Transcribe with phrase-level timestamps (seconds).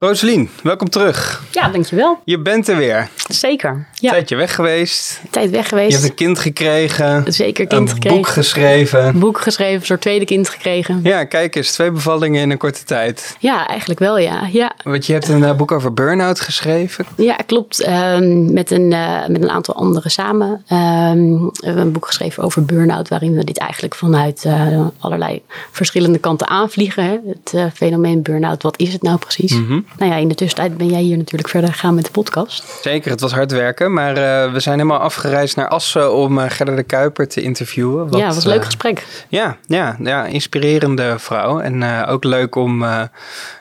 [0.00, 1.42] Roselien, welkom terug.
[1.52, 2.20] Ja, dankjewel.
[2.24, 3.08] Je bent er weer.
[3.28, 3.88] Zeker.
[4.00, 4.10] Ja.
[4.10, 5.20] Tijdje weg geweest.
[5.30, 5.88] Tijd weg geweest.
[5.88, 7.32] Je hebt een kind gekregen.
[7.32, 8.16] Zeker kind een gekregen.
[8.16, 9.06] boek geschreven.
[9.06, 11.00] Een boek geschreven, een soort tweede kind gekregen.
[11.02, 13.36] Ja, kijk eens, twee bevallingen in een korte tijd.
[13.38, 14.48] Ja, eigenlijk wel, ja.
[14.52, 14.72] ja.
[14.84, 17.06] Want je hebt een uh, boek over burn-out geschreven.
[17.16, 17.88] Ja, klopt.
[17.88, 20.48] Um, met, een, uh, met een aantal anderen samen.
[20.48, 25.42] Um, we hebben een boek geschreven over burn-out, waarin we dit eigenlijk vanuit uh, allerlei
[25.70, 27.04] verschillende kanten aanvliegen.
[27.04, 27.16] Hè?
[27.28, 29.52] Het fenomeen burn-out, wat is het nou precies?
[29.52, 29.86] Mm -hmm.
[29.98, 32.64] Nou ja, in de tussentijd ben jij hier natuurlijk verder gegaan met de podcast.
[32.82, 36.44] Zeker, het was hard werken, maar uh, we zijn helemaal afgereisd naar Assen om uh,
[36.48, 38.08] Gerda de Kuiper te interviewen.
[38.08, 39.06] Wat, ja, het was een leuk gesprek.
[39.28, 41.60] Ja, ja, ja, inspirerende vrouw.
[41.60, 42.84] En ook leuk om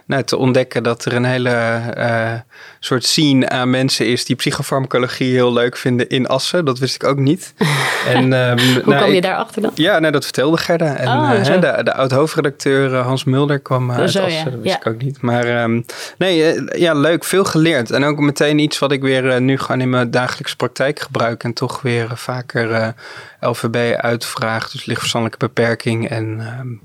[0.07, 2.33] nou, te ontdekken dat er een hele uh,
[2.79, 6.65] soort scene aan mensen is die psychofarmacologie heel leuk vinden in Assen.
[6.65, 7.53] Dat wist ik ook niet.
[8.13, 9.71] en, um, Hoe nou, kwam je daarachter dan?
[9.75, 10.95] Ja, nou, dat vertelde Gerda.
[10.95, 14.37] En oh, uh, de, de oud-hoofdredacteur Hans Mulder kwam uit zo, Assen.
[14.37, 14.43] Ja.
[14.43, 14.79] Dat wist ja.
[14.79, 15.21] ik ook niet.
[15.21, 15.85] Maar um,
[16.17, 17.23] nee, ja, leuk.
[17.23, 17.91] Veel geleerd.
[17.91, 21.43] En ook meteen iets wat ik weer nu gewoon in mijn dagelijkse praktijk gebruik.
[21.43, 22.93] En toch weer vaker
[23.39, 24.71] LVB uitvraag.
[24.71, 26.09] Dus lichtverstandelijke beperking.
[26.09, 26.81] En um,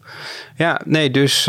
[0.56, 1.48] ja, nee, dus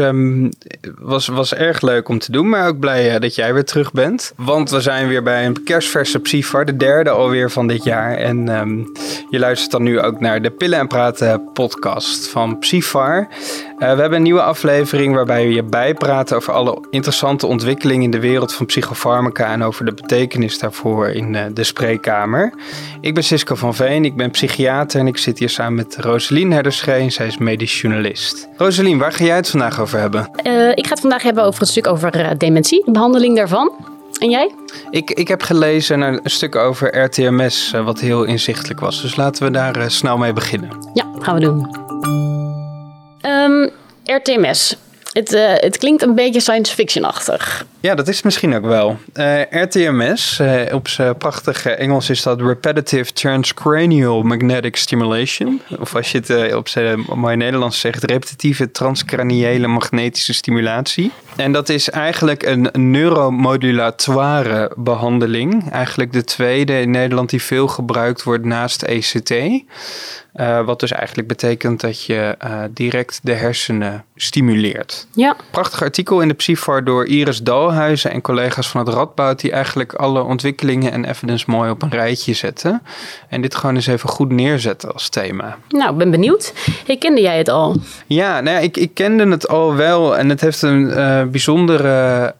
[1.00, 2.50] was, was erg leuk om te doen.
[2.50, 4.34] Maar ook blij uh, dat jij weer terug bent.
[4.36, 6.66] Want we zijn weer bij een kerstverse Psyfar.
[6.66, 8.18] De derde alweer van dit jaar.
[8.18, 8.92] En um,
[9.30, 13.28] je luistert dan nu ook naar de Pillen en Praten podcast van Psyfar.
[13.84, 18.12] Uh, we hebben een nieuwe aflevering waarbij we je bijpraten over alle interessante ontwikkelingen in
[18.12, 19.52] de wereld van psychofarmaca.
[19.52, 22.54] En over de betekenis daarvoor in uh, de spreekkamer.
[23.02, 24.06] Ik ben Cisco van Veen.
[24.06, 25.00] Ik ben psychiater.
[25.00, 27.12] En ik zit hier samen met Roselien Herderscheen.
[27.12, 28.48] Zij is medisch journalist.
[28.58, 30.30] Roselien, waar ga jij het vandaag over hebben?
[30.44, 33.72] Uh, ik ga het vandaag hebben over het stuk over uh, dementie, de behandeling daarvan.
[34.20, 34.52] En jij?
[34.90, 39.02] Ik, ik heb gelezen een stuk over RTMS, wat heel inzichtelijk was.
[39.02, 40.70] Dus laten we daar snel mee beginnen.
[40.94, 42.63] Ja, gaan we doen.
[43.26, 43.70] Um,
[44.04, 44.78] RTMS.
[45.14, 47.66] Het, uh, het klinkt een beetje science fiction-achtig.
[47.80, 48.98] Ja, dat is misschien ook wel.
[49.14, 55.62] Uh, RTMS, uh, op zijn prachtige Engels is dat Repetitive Transcranial Magnetic Stimulation.
[55.80, 61.12] Of als je het op zijn mooi Nederlands zegt, repetitieve transcraniële magnetische stimulatie.
[61.36, 65.72] En dat is eigenlijk een neuromodulatoire behandeling.
[65.72, 69.34] Eigenlijk de tweede in Nederland die veel gebruikt wordt naast ECT.
[70.36, 75.08] Uh, wat dus eigenlijk betekent dat je uh, direct de hersenen stimuleert.
[75.12, 75.36] Ja.
[75.52, 79.40] Prachtig artikel in de Psyfar door Iris Dalhuizen en collega's van het Radboud...
[79.40, 82.82] die eigenlijk alle ontwikkelingen en evidence mooi op een rijtje zetten.
[83.30, 85.58] En dit gewoon eens even goed neerzetten als thema.
[85.70, 86.54] Nou, ik ben benieuwd.
[86.86, 87.76] Hey, kende jij het al?
[88.08, 90.18] Ja, nou ja, ik, ik kende het al wel.
[90.18, 92.36] En het heeft een uh, bijzondere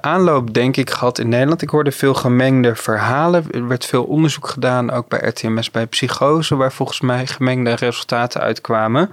[0.00, 1.62] aanloop, denk ik, gehad in Nederland.
[1.62, 3.44] Ik hoorde veel gemengde verhalen.
[3.50, 6.56] Er werd veel onderzoek gedaan, ook bij RTMS, bij psychose...
[6.56, 9.10] waar volgens mij gemengde resultaten uitkwamen.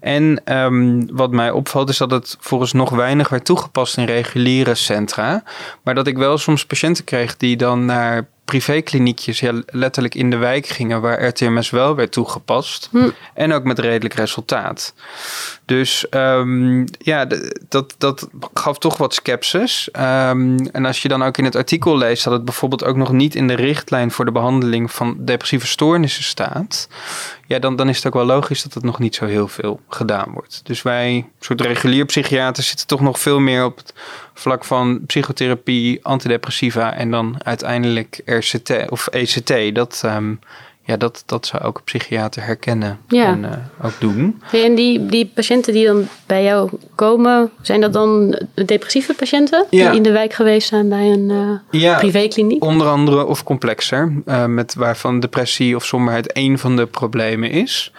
[0.00, 4.74] En um, wat mij opvalt is dat het volgens nog weinig werd toegepast in reguliere
[4.74, 5.42] centra.
[5.82, 10.36] Maar dat ik wel soms patiënten kreeg die dan naar privékliniekjes ja, letterlijk in de
[10.36, 12.88] wijk gingen waar RTMS wel werd toegepast.
[12.90, 13.10] Hm.
[13.34, 14.94] En ook met redelijk resultaat.
[15.70, 17.26] Dus um, ja,
[17.68, 19.88] dat, dat gaf toch wat sceptisch.
[19.92, 23.12] Um, en als je dan ook in het artikel leest dat het bijvoorbeeld ook nog
[23.12, 26.88] niet in de richtlijn voor de behandeling van depressieve stoornissen staat.
[27.46, 29.80] Ja, dan, dan is het ook wel logisch dat het nog niet zo heel veel
[29.88, 30.60] gedaan wordt.
[30.64, 33.94] Dus wij, soort regulier psychiaters, zitten toch nog veel meer op het
[34.34, 39.74] vlak van psychotherapie, antidepressiva en dan uiteindelijk RCT of ECT.
[39.74, 40.40] Dat, um,
[40.90, 43.26] ja, dat, dat zou ook psychiater herkennen ja.
[43.26, 44.40] en uh, ook doen.
[44.42, 49.66] Hey, en die, die patiënten die dan bij jou komen, zijn dat dan depressieve patiënten
[49.70, 49.88] Ja.
[49.88, 52.64] die in de wijk geweest zijn bij een uh, Ja, privékliniek?
[52.64, 57.92] Onder andere of complexer, uh, met waarvan depressie of somberheid één van de problemen is.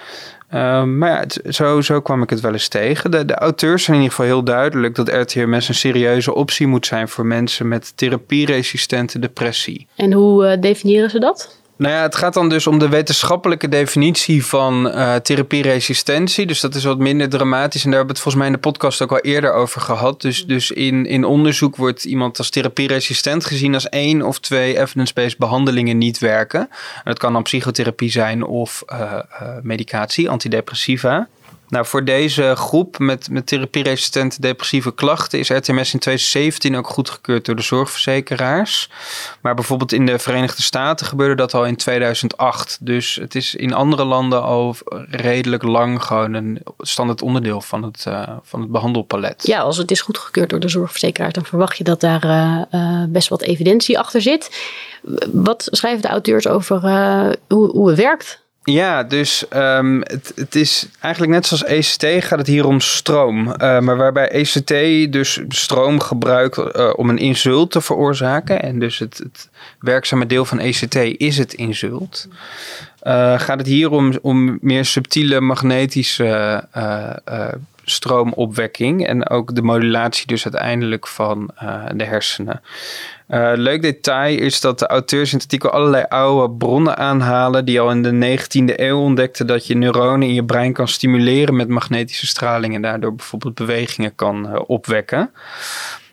[0.54, 3.12] Uh, maar ja, het, zo, zo kwam ik het wel eens tegen.
[3.12, 6.86] De, de auteurs zijn in ieder geval heel duidelijk dat RTMS een serieuze optie moet
[6.86, 9.88] zijn voor mensen met therapieresistente depressie.
[9.96, 11.60] En hoe uh, definiëren ze dat?
[11.82, 16.46] Nou ja, het gaat dan dus om de wetenschappelijke definitie van uh, therapieresistentie.
[16.46, 17.84] Dus dat is wat minder dramatisch.
[17.84, 20.22] En daar hebben we het volgens mij in de podcast ook al eerder over gehad.
[20.22, 25.38] Dus, dus in, in onderzoek wordt iemand als therapieresistent gezien als één of twee evidence-based
[25.38, 26.60] behandelingen niet werken.
[26.60, 29.20] En dat kan dan psychotherapie zijn of uh, uh,
[29.62, 31.28] medicatie, antidepressiva.
[31.72, 37.46] Nou, voor deze groep met, met therapieresistente depressieve klachten is RTMS in 2017 ook goedgekeurd
[37.46, 38.90] door de zorgverzekeraars.
[39.42, 42.78] Maar bijvoorbeeld in de Verenigde Staten gebeurde dat al in 2008.
[42.82, 44.76] Dus het is in andere landen al
[45.10, 49.48] redelijk lang gewoon een standaard onderdeel van het, uh, van het behandelpalet.
[49.48, 53.04] Ja, als het is goedgekeurd door de zorgverzekeraar, dan verwacht je dat daar uh, uh,
[53.10, 54.62] best wat evidentie achter zit.
[55.34, 56.82] Wat schrijven de auteurs over
[57.48, 58.41] hoe, hoe het werkt?
[58.64, 63.48] Ja, dus um, het, het, is eigenlijk net zoals ECT gaat het hier om stroom.
[63.48, 64.68] Uh, maar waarbij ECT
[65.12, 68.62] dus stroom gebruikt uh, om een insult te veroorzaken.
[68.62, 69.50] En dus het, het
[69.80, 72.28] werkzame deel van ECT is het insult.
[73.04, 76.64] Uh, gaat het hier om, om meer subtiele magnetische
[77.84, 79.08] stroomopwekking.
[79.08, 81.50] En ook de modulatie dus uiteindelijk van
[81.96, 82.62] de hersenen.
[83.32, 87.80] Uh, leuk detail is dat de auteurs in het artikel allerlei oude bronnen aanhalen die
[87.80, 91.68] al in de 19e eeuw ontdekten dat je neuronen in je brein kan stimuleren met
[91.68, 95.32] magnetische straling en daardoor bijvoorbeeld bewegingen kan uh, opwekken.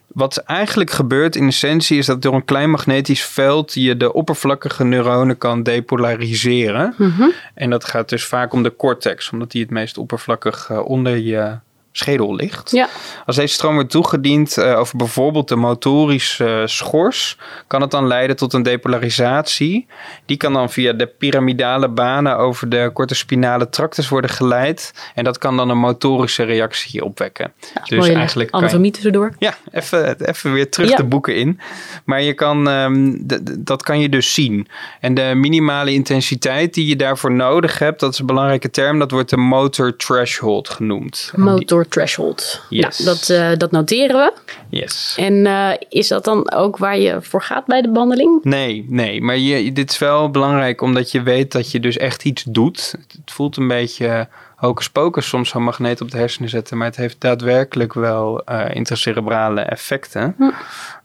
[0.07, 4.85] Wat eigenlijk gebeurt in essentie is dat door een klein magnetisch veld je de oppervlakkige
[4.85, 6.95] neuronen kan depolariseren.
[6.97, 7.33] Mm -hmm.
[7.55, 11.17] En dat gaat dus vaak om de cortex, omdat die het meest oppervlakkig uh, onder
[11.17, 11.59] je
[11.93, 12.71] schedel ligt.
[12.71, 12.89] Ja.
[13.27, 18.07] Als deze stroom wordt toegediend uh, over bijvoorbeeld de motorische uh, schors, kan het dan
[18.07, 19.87] leiden tot een depolarisatie.
[20.27, 25.11] Die kan dan via de piramidale banen over de korte spinale tractus worden geleid.
[25.15, 27.53] En dat kan dan een motorische reactie opwekken.
[27.75, 29.35] Ja, dus mooie eigenlijk anatomie tussendoor.
[29.39, 30.97] Ja, even, even weer terug ja.
[30.97, 31.61] de boeken in.
[32.05, 33.27] Maar je kan, um,
[33.59, 34.69] dat kan je dus zien.
[35.01, 39.11] En de minimale intensiteit die je daarvoor nodig hebt, dat is een belangrijke term, dat
[39.11, 41.33] wordt de motor threshold genoemd.
[41.37, 42.63] Motor threshold.
[42.69, 42.99] Yes.
[42.99, 44.33] Nou, dat, uh, dat noteren we.
[44.69, 45.15] Yes.
[45.19, 48.41] En uh, is dat dan ook waar je voor gaat bij de behandeling?
[48.43, 49.23] Nee, nee.
[49.23, 52.95] Maar je, dit is wel belangrijk omdat je weet dat je dus echt iets doet.
[53.09, 56.77] Het voelt een beetje hocus pocus soms zo'n magneet op de hersenen zetten.
[56.77, 60.35] Maar het heeft daadwerkelijk wel uh, intracerebrale effecten.
[60.37, 60.43] Hm.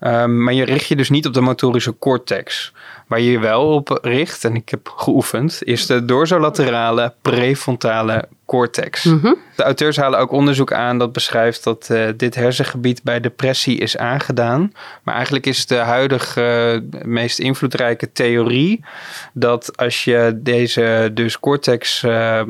[0.07, 2.73] Um, maar je richt je dus niet op de motorische cortex.
[3.07, 9.03] Waar je je wel op richt, en ik heb geoefend, is de dorsolaterale prefrontale cortex.
[9.03, 9.37] Mm -hmm.
[9.55, 13.97] De auteurs halen ook onderzoek aan dat beschrijft dat uh, dit hersengebied bij depressie is
[13.97, 14.73] aangedaan.
[15.03, 18.85] Maar eigenlijk is de huidige uh, meest invloedrijke theorie
[19.33, 22.41] dat als je deze dus cortex uh,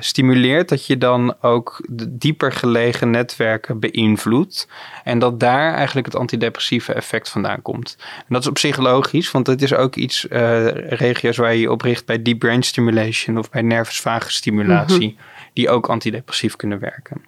[0.00, 4.68] stimuleert, dat je dan ook de dieper gelegen netwerken beïnvloedt.
[5.04, 7.96] En dat daar eigenlijk het antidepressieve effect vandaan komt.
[7.98, 11.60] En dat is op zich logisch, want het is ook iets, uh, regio's waar je
[11.60, 15.50] je op richt bij deep brain stimulation of bij nervus vagus stimulatie, mm -hmm.
[15.52, 17.24] die ook antidepressief kunnen werken.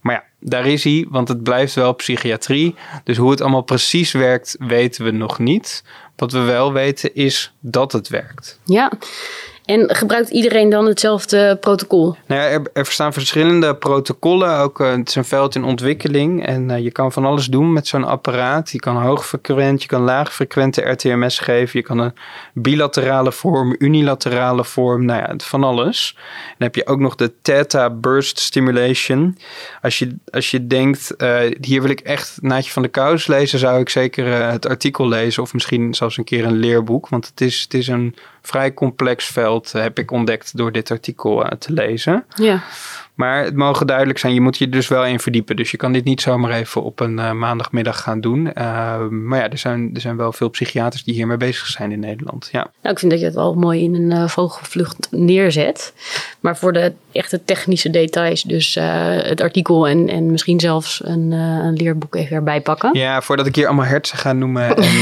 [0.00, 2.74] Maar ja, daar is hij, want het blijft wel psychiatrie.
[3.04, 5.84] Dus hoe het allemaal precies werkt, weten we nog niet.
[6.16, 8.60] Wat we wel weten is dat het werkt.
[8.64, 8.92] Ja,
[9.64, 12.16] en gebruikt iedereen dan hetzelfde protocol?
[12.26, 14.58] Nou ja, er, er bestaan verschillende protocollen.
[14.58, 16.46] Ook, uh, het is een veld in ontwikkeling.
[16.46, 18.70] En uh, je kan van alles doen met zo'n apparaat.
[18.70, 21.78] Je kan hoogfrequent, je kan laagfrequente RTMS geven.
[21.78, 22.12] Je kan een
[22.52, 25.04] bilaterale vorm, unilaterale vorm.
[25.04, 26.14] Nou ja, van alles.
[26.14, 29.38] Dan heb je ook nog de Theta Burst Stimulation.
[29.82, 33.58] Als je, als je denkt, uh, hier wil ik echt naadje van de kous lezen,
[33.58, 35.42] zou ik zeker het artikel lezen.
[35.42, 37.08] Of misschien zelfs een keer een leerboek.
[37.08, 38.14] Want het is, het is een
[38.46, 42.24] vrij complex veld, heb ik ontdekt door dit artikel te lezen.
[42.34, 42.62] Ja.
[43.14, 45.56] Maar het mogen duidelijk zijn, je moet je dus wel in verdiepen.
[45.56, 48.46] Dus je kan dit niet zomaar even op een uh, maandagmiddag gaan doen.
[48.46, 52.00] Uh, maar ja, er zijn, er zijn wel veel psychiaters die hiermee bezig zijn in
[52.00, 52.48] Nederland.
[52.52, 52.70] Ja.
[52.82, 55.92] Nou, ik vind dat je het wel mooi in een uh, vogelvlucht neerzet.
[56.40, 61.74] Maar voor de echte technische details, dus het artikel en, en misschien zelfs een, een
[61.74, 62.98] leerboek even erbij pakken.
[62.98, 64.76] Ja, voordat ik hier allemaal hersen ga noemen.
[64.76, 64.94] En,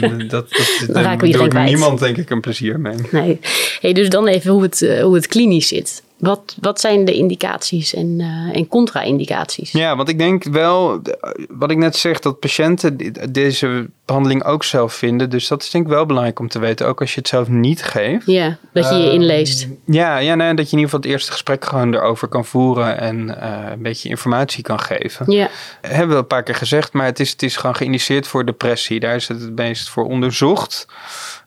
[0.28, 2.96] dat, dat, dan raken we doet niemand denk ik een plezier mee.
[3.10, 3.38] Nee.
[3.80, 6.02] Hey, dus dan even hoe het, hoe het klinisch zit.
[6.18, 9.72] Wat, wat zijn de indicaties en, uh, en contra-indicaties?
[9.72, 11.02] Ja, want ik denk wel,
[11.48, 12.96] wat ik net zeg, dat patiënten
[13.32, 15.30] deze behandeling ook zelf vinden.
[15.30, 17.48] Dus dat is denk ik wel belangrijk om te weten, ook als je het zelf
[17.48, 18.26] niet geeft.
[18.26, 19.68] Ja, dat je je uh, inleest.
[19.84, 22.98] Ja, ja nee, dat je in ieder geval het eerste gesprek gewoon erover kan voeren
[22.98, 25.32] en uh, een beetje informatie kan geven.
[25.32, 25.48] Ja.
[25.80, 29.00] Hebben we een paar keer gezegd, maar het is, het is gewoon geïndiceerd voor depressie.
[29.00, 30.86] Daar is het het meest voor onderzocht.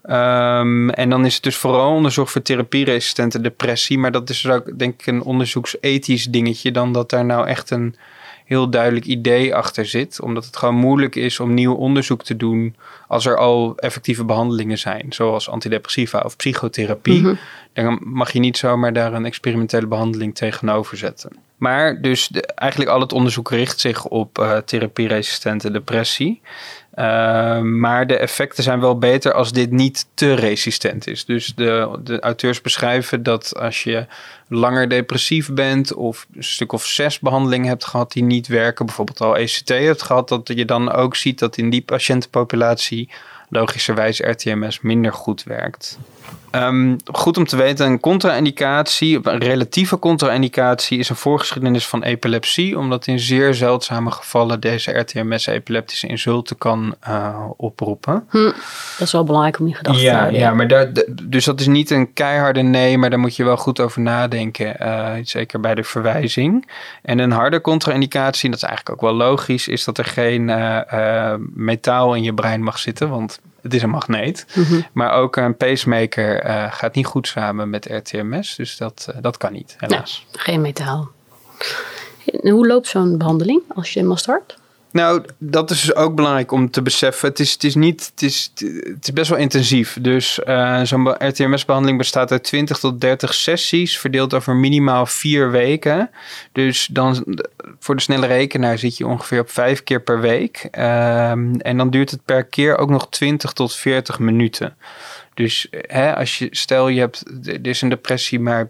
[0.03, 3.97] Um, en dan is het dus vooral onderzoek voor therapieresistente depressie.
[3.97, 6.71] Maar dat is dus ook, denk ik, een onderzoeksethisch dingetje.
[6.71, 7.95] Dan dat daar nou echt een
[8.45, 10.21] heel duidelijk idee achter zit.
[10.21, 12.75] Omdat het gewoon moeilijk is om nieuw onderzoek te doen.
[13.07, 15.05] als er al effectieve behandelingen zijn.
[15.09, 17.19] Zoals antidepressiva of psychotherapie.
[17.19, 17.37] Mm-hmm.
[17.73, 21.31] Dan mag je niet zomaar daar een experimentele behandeling tegenover zetten.
[21.57, 26.41] Maar dus de, eigenlijk al het onderzoek richt zich op uh, therapieresistente depressie.
[26.95, 31.25] Uh, maar de effecten zijn wel beter als dit niet te resistent is.
[31.25, 34.05] Dus de, de auteurs beschrijven dat als je
[34.47, 39.21] langer depressief bent of een stuk of zes behandelingen hebt gehad die niet werken, bijvoorbeeld
[39.21, 43.09] al ECT hebt gehad, dat je dan ook ziet dat in die patiëntenpopulatie
[43.49, 45.99] logischerwijs RTMS minder goed werkt.
[46.55, 52.77] Um, goed om te weten, een contra-indicatie, een relatieve contra-indicatie, is een voorgeschiedenis van epilepsie,
[52.77, 58.25] omdat in zeer zeldzame gevallen deze RTMS epileptische insulten kan uh, oproepen.
[58.29, 58.53] Hm, dat
[58.99, 60.39] is wel belangrijk om in gedachten ja, te houden.
[60.39, 60.91] Ja, maar daar,
[61.23, 64.75] dus dat is niet een keiharde nee, maar daar moet je wel goed over nadenken.
[64.81, 66.69] Uh, zeker bij de verwijzing.
[67.01, 71.33] En een harde contra-indicatie, dat is eigenlijk ook wel logisch, is dat er geen uh,
[71.53, 73.09] metaal in je brein mag zitten.
[73.09, 74.45] Want het is een magneet.
[74.55, 74.81] Mhm.
[74.93, 78.55] Maar ook een pacemaker gaat niet goed samen met RTMS.
[78.55, 80.25] Dus dat, dat kan niet, helaas.
[80.31, 81.09] Geen metaal.
[82.25, 84.57] En hoe loopt zo'n behandeling als je helemaal start?
[84.91, 87.29] Nou, dat is dus ook belangrijk om te beseffen.
[87.29, 88.51] Het is, het is, niet, het is,
[88.83, 89.97] het is best wel intensief.
[90.01, 96.09] Dus uh, zo'n RTMS-behandeling bestaat uit 20 tot 30 sessies, verdeeld over minimaal vier weken.
[96.51, 97.39] Dus dan
[97.79, 100.63] voor de snelle rekenaar zit je ongeveer op vijf keer per week.
[100.63, 104.75] Um, en dan duurt het per keer ook nog 20 tot 40 minuten.
[105.33, 108.69] Dus hè, als je, stel je hebt, er is een depressie, maar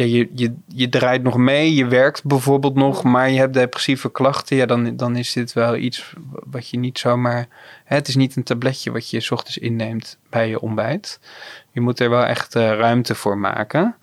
[0.00, 4.10] ja, je, je, je draait nog mee, je werkt bijvoorbeeld nog, maar je hebt depressieve
[4.10, 6.12] klachten, ja, dan, dan is dit wel iets
[6.50, 7.48] wat je niet zomaar.
[7.84, 11.20] Hè, het is niet een tabletje wat je s ochtends inneemt bij je ontbijt.
[11.72, 13.96] Je moet er wel echt uh, ruimte voor maken.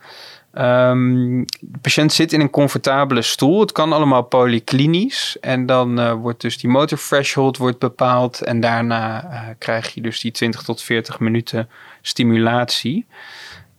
[0.53, 3.59] Um, de patiënt zit in een comfortabele stoel.
[3.59, 5.37] Het kan allemaal polyklinisch.
[5.41, 8.41] En dan uh, wordt dus die motor threshold wordt bepaald.
[8.41, 11.69] En daarna uh, krijg je dus die 20 tot 40 minuten
[12.01, 13.05] stimulatie.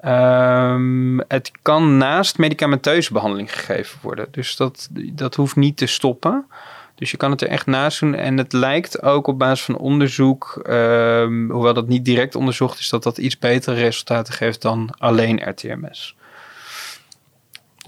[0.05, 4.29] Um, het kan naast medicamenteuze behandeling gegeven worden.
[4.31, 6.47] Dus dat, dat hoeft niet te stoppen.
[6.95, 8.15] Dus je kan het er echt naast doen.
[8.15, 12.89] En het lijkt ook op basis van onderzoek, um, hoewel dat niet direct onderzocht is,
[12.89, 16.17] dat dat iets betere resultaten geeft dan alleen RTMS.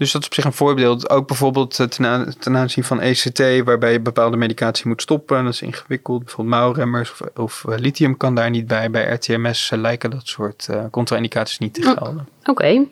[0.01, 1.09] Dus dat is op zich een voorbeeld.
[1.09, 5.43] Ook bijvoorbeeld eh, ten, ten aanzien van ECT, waarbij je bepaalde medicatie moet stoppen.
[5.43, 6.23] Dat is ingewikkeld.
[6.23, 8.89] Bijvoorbeeld mouwremmers of, of uh, lithium kan daar niet bij.
[8.89, 12.27] Bij RTMS uh, lijken dat soort uh, contra-indicaties niet te gelden.
[12.39, 12.49] Oké.
[12.49, 12.87] Okay.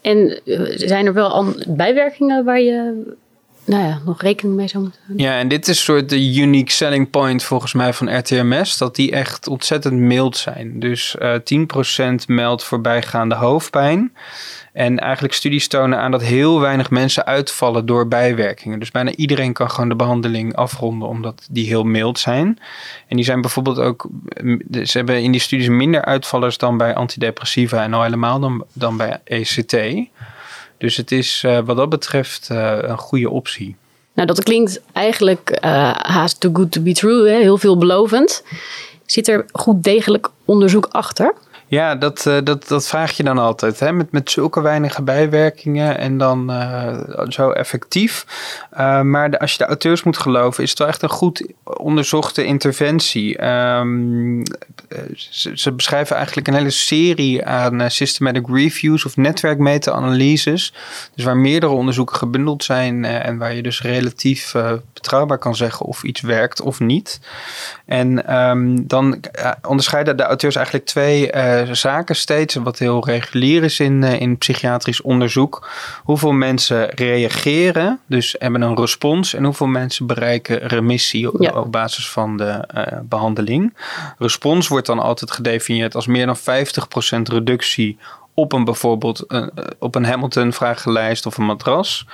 [0.00, 0.40] En
[0.74, 3.02] zijn er wel bijwerkingen waar je
[3.70, 5.00] nou ja, nog rekening mee zou moeten.
[5.16, 8.78] Ja, en dit is soort de unique selling point volgens mij van RTMS.
[8.78, 10.80] Dat die echt ontzettend mild zijn.
[10.80, 11.34] Dus uh,
[12.12, 14.12] 10% meldt voorbijgaande hoofdpijn.
[14.72, 18.78] En eigenlijk studies tonen aan dat heel weinig mensen uitvallen door bijwerkingen.
[18.78, 22.58] Dus bijna iedereen kan gewoon de behandeling afronden omdat die heel mild zijn.
[23.08, 24.08] En die zijn bijvoorbeeld ook,
[24.82, 28.96] ze hebben in die studies minder uitvallers dan bij antidepressiva en al helemaal dan, dan
[28.96, 29.76] bij ECT.
[30.80, 33.76] Dus het is uh, wat dat betreft uh, een goede optie.
[34.14, 38.42] Nou, dat klinkt eigenlijk uh, haast too good to be true, heel veelbelovend.
[39.06, 41.34] Zit er goed degelijk onderzoek achter?
[41.70, 43.80] Ja, dat, uh, dat, dat vraag je dan altijd.
[43.80, 43.92] Hè?
[43.92, 46.98] Met, met zulke weinige bijwerkingen en dan uh,
[47.28, 48.26] zo effectief.
[48.72, 51.52] Uh, maar de, als je de auteurs moet geloven, is het wel echt een goed
[51.64, 53.46] onderzochte interventie.
[53.46, 54.42] Um,
[55.16, 60.74] ze, ze, beschrijven eigenlijk een hele serie aan systematic reviews of netwerkmeta-analyses.
[61.14, 64.54] Dus waar meerdere onderzoeken gebundeld zijn en waar je dus relatief
[65.00, 67.20] betrouwbaar kan zeggen of iets werkt of niet.
[67.84, 69.20] En um, dan
[69.66, 71.30] onderscheiden de auteurs eigenlijk twee
[71.72, 75.68] zaken steeds, wat heel regulier is in, uh, in psychiatrisch onderzoek.
[76.02, 81.50] Hoeveel mensen reageren, dus hebben een respons, en hoeveel mensen bereiken remissie op, ja.
[81.50, 83.74] op basis van de uh, behandeling.
[84.18, 86.40] Respons wordt dan altijd gedefinieerd als meer dan 50%
[87.22, 87.98] reductie
[88.34, 92.06] op een bijvoorbeeld een, op een Hamilton-vragenlijst of een matras.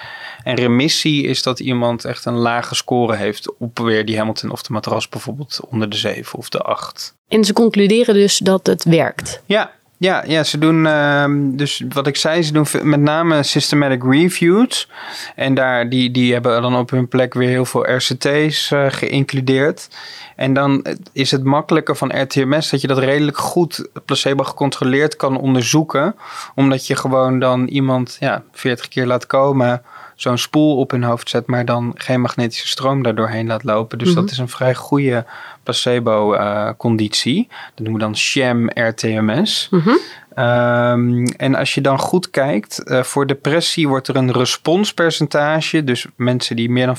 [0.43, 4.63] En remissie is dat iemand echt een lage score heeft op weer die Hamilton of
[4.63, 7.15] de matras, bijvoorbeeld onder de 7 of de 8.
[7.29, 9.43] En ze concluderen dus dat het werkt.
[9.47, 14.03] Ja, ja, ja, ze doen, uh, dus wat ik zei, ze doen met name systematic
[14.05, 14.88] reviews.
[15.35, 19.88] En daar, die, die hebben dan op hun plek weer heel veel RCT's uh, geïncludeerd.
[20.37, 25.38] En dan is het makkelijker van RTMS dat je dat redelijk goed placebo gecontroleerd kan
[25.38, 26.15] onderzoeken.
[26.55, 29.83] Omdat je gewoon dan iemand ja, 40 keer laat komen,
[30.17, 33.99] zo'n spoel op hun hoofd zet, maar dan geen magnetische stroom daardoorheen laat lopen.
[33.99, 34.23] Dus mm -hmm.
[34.23, 35.25] dat is een vrij goede
[35.63, 37.39] placebo-conditie.
[37.39, 39.69] Uh, dat noemen we dan sham RTMS.
[39.71, 39.99] Mm -hmm.
[40.39, 46.07] Um, en als je dan goed kijkt, uh, voor depressie wordt er een responspercentage, dus
[46.17, 46.97] mensen die meer dan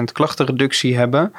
[0.00, 1.32] 50% klachtenreductie hebben,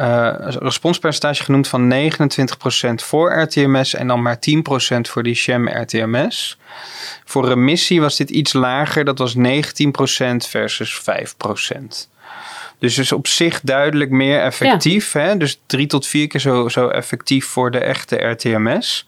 [0.00, 4.40] uh, responspercentage genoemd van 29% voor RTMS en dan maar 10%
[5.00, 6.58] voor die sham RTMS.
[7.24, 9.40] Voor remissie was dit iets lager, dat was 19%
[10.36, 12.17] versus 5%.
[12.78, 15.12] Dus is op zich duidelijk meer effectief.
[15.12, 15.20] Ja.
[15.20, 15.36] Hè?
[15.36, 19.06] Dus drie tot vier keer zo, zo effectief voor de echte RTMS.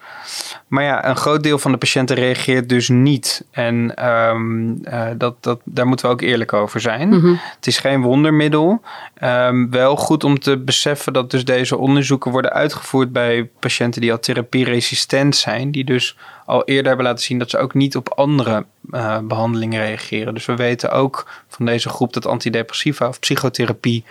[0.67, 3.45] Maar ja, een groot deel van de patiënten reageert dus niet.
[3.50, 7.09] En um, uh, dat, dat, daar moeten we ook eerlijk over zijn.
[7.09, 7.41] Mm -hmm.
[7.57, 8.83] Het is geen wondermiddel.
[9.23, 14.12] Um, wel goed om te beseffen dat dus deze onderzoeken worden uitgevoerd bij patiënten die
[14.12, 15.71] al therapieresistent zijn.
[15.71, 16.17] Die dus
[16.50, 20.35] al eerder hebben laten zien dat ze ook niet op andere uh, behandelingen reageren.
[20.35, 24.04] Dus we weten ook van deze groep dat antidepressiva of psychotherapie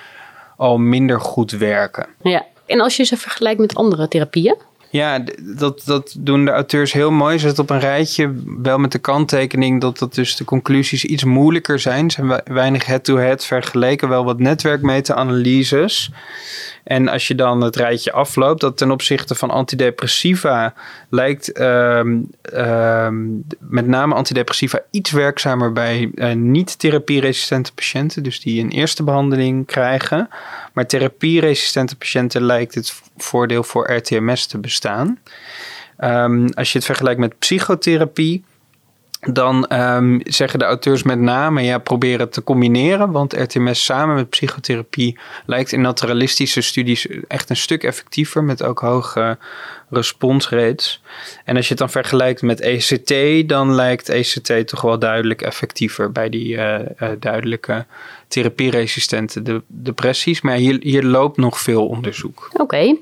[0.57, 2.07] al minder goed werken.
[2.21, 2.45] Ja.
[2.65, 4.55] En als je ze vergelijkt met andere therapieën?
[4.91, 7.37] Ja, dat, dat doen de auteurs heel mooi.
[7.37, 11.23] Ze zetten op een rijtje, wel met de kanttekening dat, dat dus de conclusies iets
[11.23, 12.11] moeilijker zijn.
[12.11, 16.11] Zijn weinig head-to-head vergeleken, wel wat netwerkmeta-analyses.
[16.83, 20.73] En als je dan het rijtje afloopt, dat ten opzichte van antidepressiva
[21.09, 23.25] lijkt ehm, ehm,
[23.59, 30.29] met name antidepressiva iets werkzamer bij uh, niet-therapieresistente patiënten, dus die een eerste behandeling krijgen.
[30.79, 35.19] Maar therapieresistente patiënten lijkt het voordeel voor RTMS te bestaan.
[36.03, 38.43] Um, als je het vergelijkt met psychotherapie,
[39.19, 43.11] dan um, zeggen de auteurs met name, ja, proberen te combineren.
[43.11, 48.43] Want RTMS samen met psychotherapie lijkt in naturalistische studies echt een stuk effectiever.
[48.43, 49.37] Met ook hoge
[49.89, 51.01] responsrates.
[51.45, 56.11] En als je het dan vergelijkt met ECT, dan lijkt ECT toch wel duidelijk effectiever
[56.11, 57.85] bij die uh, uh, duidelijke
[58.29, 60.41] therapieresistente de, depressies.
[60.41, 62.49] Maar hier, hier loopt nog veel onderzoek.
[62.53, 62.95] Oké.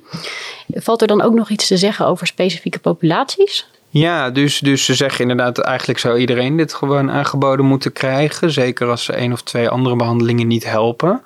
[0.67, 3.67] Valt er dan ook nog iets te zeggen over specifieke populaties?
[3.97, 8.51] Ja, dus, dus ze zeggen inderdaad, eigenlijk zou iedereen dit gewoon aangeboden moeten krijgen.
[8.51, 11.21] Zeker als ze één of twee andere behandelingen niet helpen.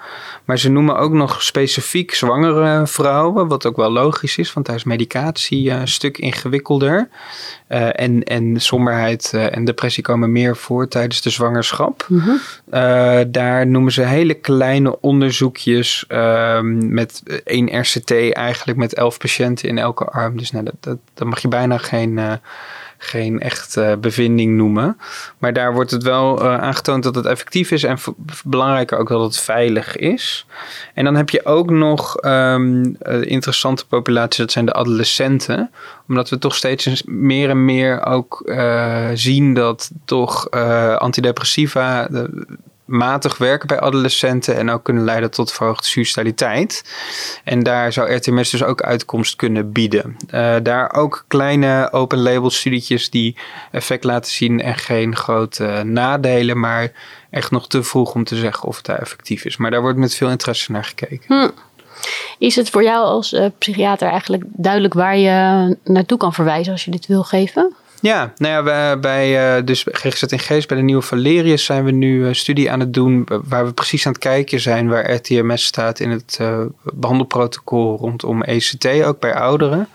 [0.46, 4.76] Maar ze noemen ook nog specifiek zwangere vrouwen, wat ook wel logisch is, want daar
[4.76, 7.10] is medicatie een stuk ingewikkelder.
[7.70, 12.06] Uh, en, en somberheid uh, en depressie komen meer voor tijdens de zwangerschap.
[12.08, 12.40] Mm -hmm.
[12.74, 16.06] uh, daar noemen ze hele kleine onderzoekjes
[16.70, 20.38] met één RCT eigenlijk met elf patiënten in elke arm.
[20.38, 22.20] Dus nou, dat, dat, dat mag je bijna geen
[23.04, 24.98] geen echt uh, bevinding noemen.
[25.38, 27.98] Maar daar wordt het wel uh, aangetoond dat het effectief is en
[28.44, 30.46] belangrijker ook dat het veilig is.
[30.94, 35.72] En dan heb je ook nog um, interessante populaties, dat zijn de adolescenten.
[36.08, 38.52] Omdat we toch steeds meer en meer ook
[39.14, 40.52] zien dat toch
[40.98, 42.08] antidepressiva
[42.92, 46.84] matig werken bij adolescenten en ook kunnen leiden tot verhoogde suicidaliteit.
[47.44, 50.18] En daar zou RTMS dus ook uitkomst kunnen bieden.
[50.34, 53.36] Uh, daar ook kleine open label studietjes die
[53.72, 56.92] effect laten zien en geen grote nadelen, maar
[57.30, 59.58] echt nog te vroeg om te zeggen of het daar effectief is.
[59.58, 61.24] Maar daar wordt met veel interesse naar gekeken.
[61.28, 61.50] Hm.
[62.38, 66.86] Is het voor jou als uh, psychiater eigenlijk duidelijk waar je naartoe kan verwijzen als
[66.86, 67.76] je dit wil geven?
[68.02, 71.84] Ja, nou ja, wij, bij uh, dus GGZ in Geest, bij de nieuwe Valerius zijn
[71.84, 75.12] we nu een studie aan het doen waar we precies aan het kijken zijn waar
[75.12, 76.60] RTMS staat in het uh,
[76.94, 79.88] behandelprotocol rondom ECT, ook bij ouderen.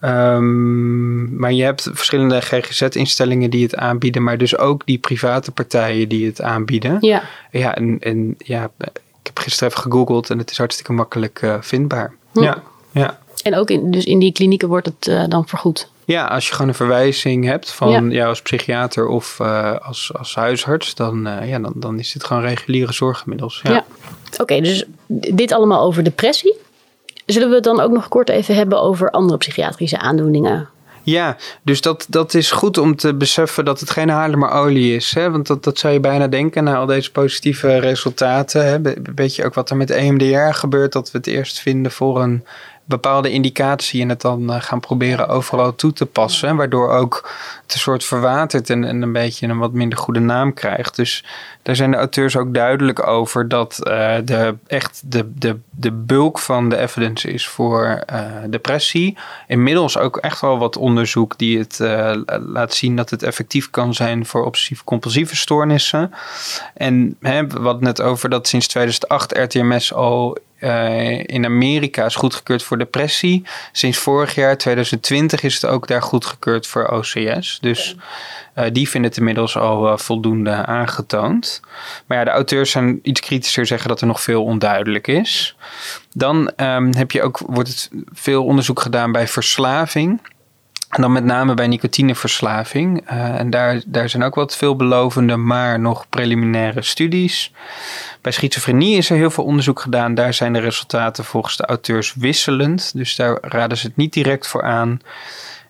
[0.00, 6.08] Um, maar je hebt verschillende GGZ-instellingen die het aanbieden, maar dus ook die private partijen
[6.08, 6.96] die het aanbieden.
[7.00, 7.22] Ja.
[7.50, 11.54] Ja, en, en ja, ik heb gisteren even gegoogeld en het is hartstikke makkelijk uh,
[11.60, 12.14] vindbaar.
[12.32, 12.42] Hm.
[12.42, 13.18] Ja, ja.
[13.42, 15.90] En ook in, dus in die klinieken wordt het uh, dan vergoed?
[16.08, 18.14] Ja, als je gewoon een verwijzing hebt van ja.
[18.14, 22.24] jou als psychiater of uh, als, als huisarts, dan, uh, ja, dan, dan is dit
[22.24, 23.60] gewoon reguliere zorg inmiddels.
[23.62, 23.70] Ja.
[23.72, 23.84] ja.
[24.32, 26.56] Oké, okay, dus dit allemaal over depressie.
[27.26, 30.68] Zullen we het dan ook nog kort even hebben over andere psychiatrische aandoeningen?
[31.02, 35.14] Ja, dus dat, dat is goed om te beseffen dat het geen Haarlemmerolie is.
[35.14, 35.30] Hè?
[35.30, 38.66] Want dat, dat zou je bijna denken na al deze positieve resultaten.
[38.66, 38.78] Hè?
[39.14, 40.92] Weet je ook wat er met EMDR gebeurt?
[40.92, 42.44] Dat we het eerst vinden voor een
[42.88, 46.56] bepaalde indicatie en het dan uh, gaan proberen overal toe te passen.
[46.56, 47.30] Waardoor ook
[47.62, 50.96] het een soort verwatert en, en een beetje een wat minder goede naam krijgt.
[50.96, 51.24] Dus
[51.62, 56.38] daar zijn de auteurs ook duidelijk over dat uh, de, echt de, de, de bulk
[56.38, 59.18] van de evidence is voor uh, depressie.
[59.46, 61.78] Inmiddels ook echt wel wat onderzoek die het
[62.46, 66.12] laat zien dat het effectief kan zijn voor obsessief-compulsieve stoornissen.
[66.74, 72.62] En hè, wat net over dat sinds 2008 RTMS al uh, in Amerika is goedgekeurd
[72.62, 73.44] voor depressie.
[73.72, 77.58] Sinds vorig jaar, 2020, is het ook daar goedgekeurd voor OCS.
[77.60, 77.96] Dus
[78.56, 81.60] uh, die vinden het inmiddels al uh, voldoende aangetoond.
[82.06, 85.56] Maar ja, de auteurs zijn iets kritischer, zeggen dat er nog veel onduidelijk is.
[86.12, 90.20] Dan um, heb je ook, wordt het veel onderzoek gedaan bij verslaving.
[90.88, 93.10] En dan met name bij nicotineverslaving.
[93.10, 97.52] Uh, en daar, daar zijn ook wat veelbelovende, maar nog preliminaire studies.
[98.20, 100.14] Bij schizofrenie is er heel veel onderzoek gedaan.
[100.14, 102.92] Daar zijn de resultaten volgens de auteurs wisselend.
[102.94, 105.00] Dus daar raden ze het niet direct voor aan.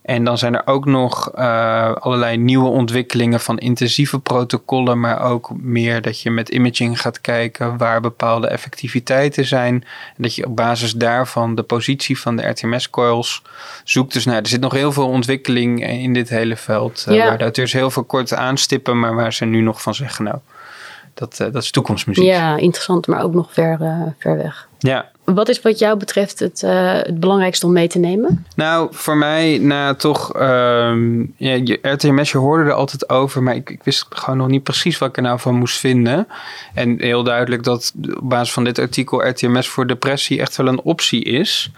[0.08, 5.50] En dan zijn er ook nog uh, allerlei nieuwe ontwikkelingen van intensieve protocollen, maar ook
[5.60, 9.74] meer dat je met imaging gaat kijken waar bepaalde effectiviteiten zijn.
[10.16, 13.42] En dat je op basis daarvan de positie van de RTMS-coils
[13.84, 14.12] zoekt.
[14.12, 17.26] Dus nou, er zit nog heel veel ontwikkeling in dit hele veld, uh, ja.
[17.26, 20.38] waar de auteurs heel veel kort aanstippen, maar waar ze nu nog van zeggen, nou,
[21.14, 22.24] dat, uh, dat is toekomstmuziek.
[22.24, 23.78] Ja, interessant, maar ook nog ver,
[24.18, 24.68] ver weg.
[24.78, 25.10] Ja.
[25.34, 28.46] Wat is wat jou betreft het, uh, het belangrijkste om mee te nemen?
[28.54, 33.70] Nou, voor mij, nou toch, um, ja, RTMS, je hoorde er altijd over, maar ik,
[33.70, 36.28] ik, wist gewoon nog niet precies wat ik er nou van moest vinden.
[36.74, 40.80] En heel duidelijk dat op basis van dit artikel RTMS voor depressie echt wel een
[40.80, 41.70] optie is.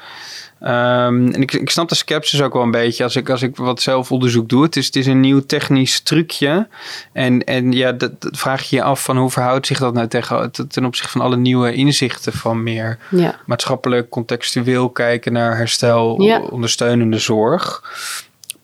[0.62, 3.56] Um, en ik, ik snap de sceptisch ook wel een beetje als ik, als ik
[3.56, 4.62] wat zelfonderzoek doe.
[4.62, 6.68] Het is, het is een nieuw technisch trucje.
[7.12, 10.50] En, en ja, dat, vraag je je af van hoe verhoudt zich dat nou tegen,
[10.68, 13.40] ten opzichte van alle nieuwe inzichten van meer ja.
[13.46, 16.14] maatschappelijk, contextueel kijken naar herstel,
[16.50, 17.82] ondersteunende zorg.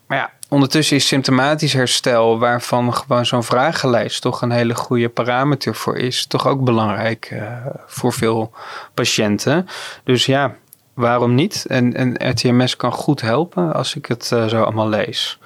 [0.07, 5.75] Maar ja, ondertussen is symptomatisch herstel, waarvan gewoon zo'n vragenlijst toch een hele goede parameter
[5.75, 7.43] voor is, toch ook belangrijk uh,
[7.87, 8.53] voor veel
[8.95, 9.69] patiënten.
[10.05, 10.55] Dus ja,
[10.97, 11.65] waarom niet?
[11.69, 15.39] En, en RTMS kan goed helpen als ik het uh, zo allemaal lees.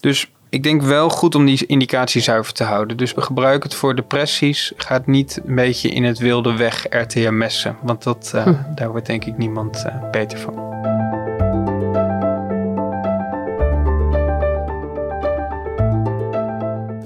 [0.00, 2.96] Dus ik denk wel goed om die indicatie zuiver te houden.
[2.96, 4.72] Dus we gebruiken het voor depressies.
[4.76, 7.76] Gaat niet een beetje in het wilde weg RTMS'en.
[7.82, 8.54] Want dat, uh, hm.
[8.74, 10.70] daar wordt denk ik niemand uh, beter van.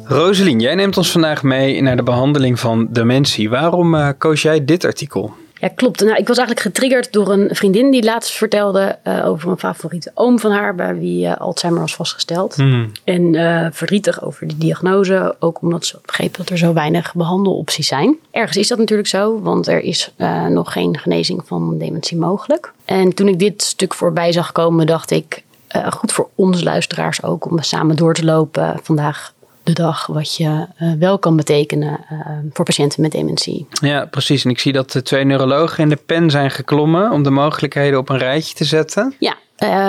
[0.05, 3.51] Roselien, jij neemt ons vandaag mee naar de behandeling van dementie.
[3.51, 5.35] Waarom koos jij dit artikel?
[5.61, 6.01] Ja, klopt.
[6.01, 10.11] Nou, ik was eigenlijk getriggerd door een vriendin die laatst vertelde uh, over een favoriete
[10.15, 12.57] oom van haar, bij wie uh, Alzheimer was vastgesteld.
[12.57, 12.93] Mm.
[13.05, 17.87] En uh, verdrietig over die diagnose, ook omdat ze begreep dat er zo weinig behandelopties
[17.87, 18.17] zijn.
[18.31, 20.15] Ergens is dat natuurlijk zo, want er is
[20.49, 22.73] nog geen genezing van dementie mogelijk.
[22.85, 25.43] En toen ik dit stuk voorbij zag komen, dacht ik,
[25.91, 29.33] goed voor ons luisteraars ook om samen door te lopen vandaag
[29.67, 32.19] de dag wat je uh, wel kan betekenen uh,
[32.53, 33.67] voor patiënten met dementie.
[33.71, 34.45] Ja, precies.
[34.45, 37.99] En ik zie dat de twee neurologen in de pen zijn geklommen om de mogelijkheden
[37.99, 39.15] op een rijtje te zetten.
[39.19, 39.37] Ja,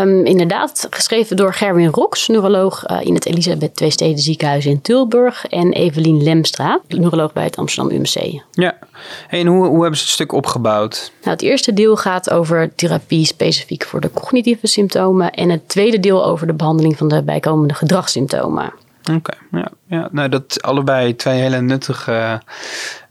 [0.02, 0.88] um, inderdaad.
[0.90, 5.46] Geschreven door Gerwin Rox, neuroloog uh, in het Elisabeth Twee Steden Ziekenhuis in Tilburg.
[5.46, 8.42] En Evelien Lemstra, neuroloog bij het Amsterdam UMC.
[8.52, 8.78] Ja,
[9.30, 11.12] en hoe, hoe hebben ze het stuk opgebouwd?
[11.22, 15.32] Nou, het eerste deel gaat over therapie specifiek voor de cognitieve symptomen.
[15.32, 18.74] En het tweede deel over de behandeling van de bijkomende gedragssymptomen.
[19.16, 20.08] Oké, ja, ja.
[20.12, 22.42] Nou, dat allebei twee hele nuttige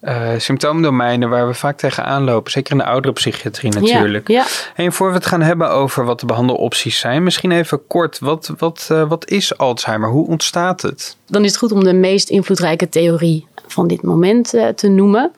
[0.02, 2.52] uh, symptoomdomeinen waar we vaak tegenaan lopen.
[2.52, 4.28] Zeker in de oudere psychiatrie natuurlijk.
[4.28, 4.46] Ja, ja.
[4.84, 8.52] En voor we het gaan hebben over wat de behandelopties zijn, misschien even kort, wat,
[8.58, 10.08] wat, uh, wat is Alzheimer?
[10.08, 11.16] Hoe ontstaat het?
[11.26, 15.30] Dan is het goed om de meest invloedrijke theorie van dit moment uh, te noemen.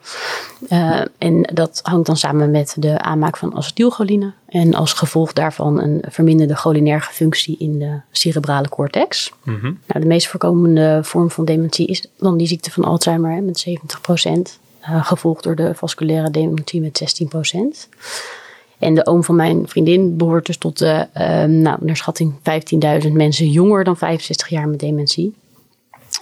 [0.69, 4.33] Uh, en dat hangt dan samen met de aanmaak van acetylcholine.
[4.47, 9.33] En als gevolg daarvan een verminderde cholinerge functie in de cerebrale cortex.
[9.43, 9.79] Mm -hmm.
[9.87, 13.59] nou, de meest voorkomende vorm van dementie is dan die ziekte van Alzheimer hè, met
[13.59, 14.59] 70 procent.
[14.81, 17.89] Uh, gevolgd door de vasculaire dementie met 16 procent.
[18.77, 21.07] En de oom van mijn vriendin behoort dus tot de,
[21.47, 22.33] nou, naar schatting
[23.03, 25.33] 15.000 mensen jonger dan 65 jaar met dementie.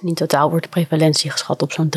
[0.01, 1.89] In totaal wordt de prevalentie geschat op zo'n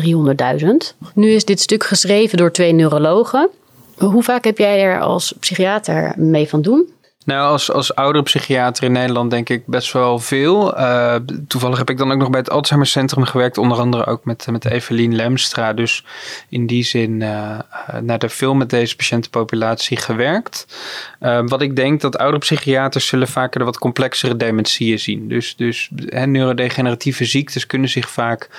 [0.59, 0.67] 300.000.
[1.13, 3.49] Nu is dit stuk geschreven door twee neurologen.
[3.97, 6.89] Hoe vaak heb jij er als psychiater mee van doen?
[7.25, 10.77] Nou, als, als oudere psychiater in Nederland denk ik best wel veel.
[10.77, 11.15] Uh,
[11.47, 14.47] toevallig heb ik dan ook nog bij het Alzheimer Centrum gewerkt, onder andere ook met,
[14.51, 15.73] met Evelien Lemstra.
[15.73, 16.05] Dus
[16.49, 17.59] in die zin uh,
[18.01, 20.65] naar veel met deze patiëntenpopulatie gewerkt.
[21.45, 25.27] Wat ik denk dat oudere psychiaters zullen vaker de wat complexere dementieën zien.
[25.27, 25.89] Dus, dus
[26.25, 28.49] neurodegeneratieve ziektes kunnen zich vaak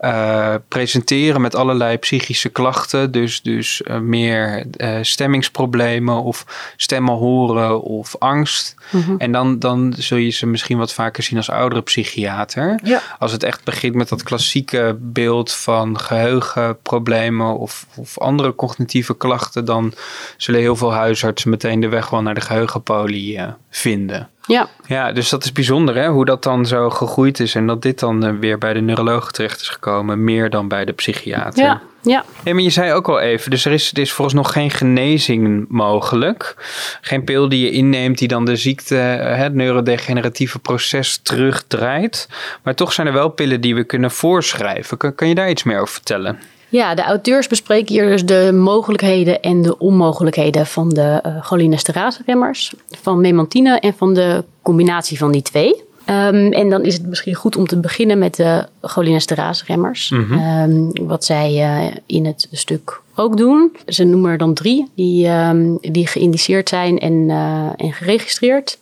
[0.00, 3.12] uh, presenteren met allerlei psychische klachten.
[3.12, 8.74] Dus, dus uh, meer uh, stemmingsproblemen of stemmen horen of angst.
[8.90, 9.18] Mm-hmm.
[9.18, 12.80] En dan, dan zul je ze misschien wat vaker zien als oudere psychiater.
[12.82, 13.02] Ja.
[13.18, 19.64] Als het echt begint met dat klassieke beeld van geheugenproblemen of, of andere cognitieve klachten,
[19.64, 19.92] dan
[20.36, 24.28] zullen heel veel huisartsen meteen de weg wel naar de geheugenpolie vinden.
[24.46, 24.68] Ja.
[24.86, 27.98] ja, dus dat is bijzonder hè, hoe dat dan zo gegroeid is en dat dit
[27.98, 31.64] dan uh, weer bij de neuroloog terecht is gekomen, meer dan bij de psychiater.
[31.64, 32.24] Ja, ja.
[32.42, 35.66] Hey, maar je zei ook al even, dus er is, er is nog geen genezing
[35.68, 36.54] mogelijk.
[37.00, 42.28] Geen pil die je inneemt die dan de ziekte, eh, het neurodegeneratieve proces terugdraait.
[42.62, 44.96] Maar toch zijn er wel pillen die we kunnen voorschrijven.
[44.96, 46.38] Kan, kan je daar iets meer over vertellen?
[46.70, 52.74] Ja, de auteurs bespreken hier dus de mogelijkheden en de onmogelijkheden van de uh, cholinesterase-remmers,
[53.00, 55.88] van memantine en van de combinatie van die twee.
[56.06, 60.10] Um, en dan is het misschien goed om te beginnen met de cholinesterase-remmers.
[60.10, 60.62] Mm -hmm.
[60.62, 63.76] um, wat zij uh, in het stuk ook doen.
[63.86, 68.78] Ze noemen er dan drie die, um, die geïndiceerd zijn en, uh, en geregistreerd.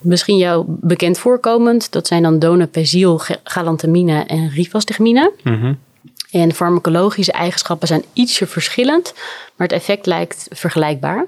[0.00, 1.92] Misschien jou bekend voorkomend.
[1.92, 5.32] Dat zijn dan donepezil, galantamine en rivastigmine.
[5.42, 5.78] Mm -hmm.
[6.42, 9.14] En farmacologische eigenschappen zijn ietsje verschillend,
[9.56, 11.26] maar het effect lijkt vergelijkbaar.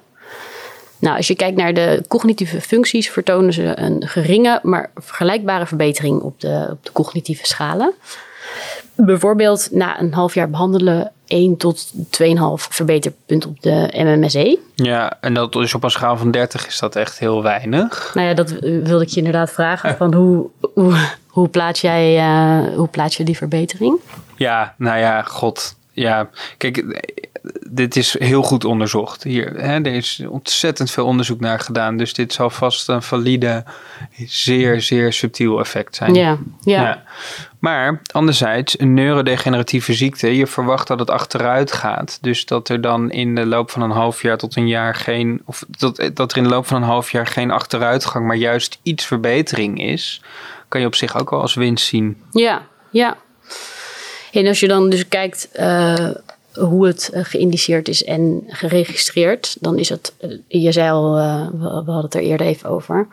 [0.98, 6.20] Nou, als je kijkt naar de cognitieve functies, vertonen ze een geringe, maar vergelijkbare verbetering
[6.20, 7.92] op de, op de cognitieve schalen.
[8.94, 11.98] bijvoorbeeld na een half jaar behandelen 1 tot 2,5
[12.54, 14.58] verbeterpunt op de MMSE.
[14.74, 18.10] Ja, en dat is op een schaal van 30 is dat echt heel weinig.
[18.14, 19.96] Nou ja, dat wilde ik je inderdaad vragen.
[19.96, 20.94] Van hoe, hoe,
[21.38, 24.00] hoe, plaats jij, uh, hoe plaats je die verbetering?
[24.36, 25.76] Ja, nou ja, god.
[25.92, 27.02] Ja, kijk,
[27.70, 29.22] dit is heel goed onderzocht.
[29.22, 31.96] Hier, hè, er is ontzettend veel onderzoek naar gedaan.
[31.96, 33.64] Dus dit zal vast een valide,
[34.26, 36.14] zeer, zeer subtiel effect zijn.
[36.14, 36.82] Ja, ja.
[36.82, 37.02] ja.
[37.58, 42.18] Maar anderzijds, een neurodegeneratieve ziekte, je verwacht dat het achteruit gaat.
[42.20, 45.42] Dus dat er dan in de loop van een half jaar tot een jaar geen,
[45.44, 48.78] of dat, dat er in de loop van een half jaar geen achteruitgang, maar juist
[48.82, 50.22] iets verbetering is,
[50.68, 52.22] kan je op zich ook wel als winst zien.
[52.30, 53.16] Ja, ja.
[54.32, 56.10] En als je dan dus kijkt uh,
[56.52, 61.58] hoe het uh, geïndiceerd is en geregistreerd, dan is het, uh, je zei al, we,
[61.58, 63.06] we, hadden het er eerder even over,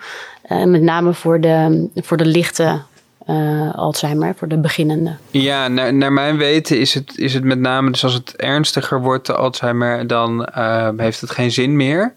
[0.65, 2.81] met name voor de, voor de lichte
[3.29, 5.15] uh, Alzheimer voor de beginnende.
[5.31, 9.01] Ja, naar, naar, mijn weten is het, is het met name, dus als het ernstiger
[9.01, 12.13] wordt, de Alzheimer, dan uh, heeft het geen zin meer.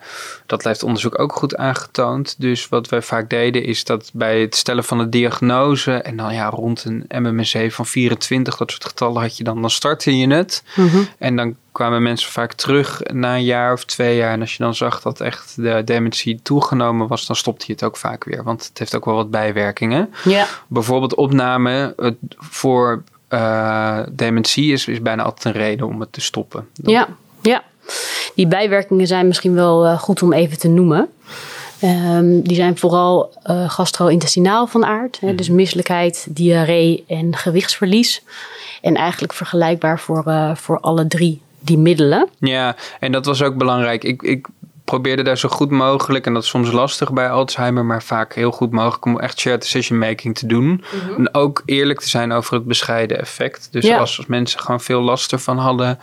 [0.48, 2.34] Dat heeft onderzoek ook goed aangetoond.
[2.38, 6.34] Dus wat wij vaak deden is dat bij het stellen van de diagnose, en dan
[6.34, 10.28] ja, rond een MMSE van 24, dat soort getallen had je dan, dan startte je
[10.34, 10.62] het.
[10.74, 11.08] Mm -hmm.
[11.18, 14.32] En dan kwamen mensen vaak terug na een jaar of twee jaar.
[14.32, 17.84] En als je dan zag dat echt de dementie toegenomen was, dan stopte je het
[17.84, 18.42] ook vaak weer.
[18.42, 20.14] Want het heeft ook wel wat bijwerkingen.
[20.24, 20.46] Ja.
[20.66, 21.94] Bijvoorbeeld opname
[22.38, 26.68] voor uh, dementie is, is bijna altijd een reden om het te stoppen.
[26.72, 27.08] Ja,
[27.42, 27.62] ja.
[28.34, 31.08] Die bijwerkingen zijn misschien wel uh, goed om even te noemen.
[31.84, 35.20] Um, die zijn vooral uh, gastro-intestinaal van aard.
[35.20, 38.22] Hè, dus misselijkheid, diarree en gewichtsverlies.
[38.82, 42.28] En eigenlijk vergelijkbaar voor, uh, voor alle drie die middelen.
[42.38, 44.04] Ja, en dat was ook belangrijk.
[44.04, 44.46] Ik, ik
[44.90, 48.50] probeerde daar zo goed mogelijk, en dat is soms lastig bij Alzheimer, maar vaak heel
[48.50, 50.64] goed mogelijk om echt shared decision making te doen.
[50.64, 51.16] Mm -hmm.
[51.16, 53.68] En ook eerlijk te zijn over het bescheiden effect.
[53.70, 53.98] Dus ja.
[53.98, 55.98] als, als, mensen gewoon veel last ervan hadden,